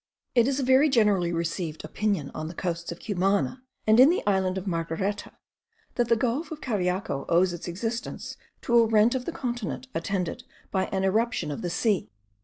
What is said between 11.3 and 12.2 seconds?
of the sea.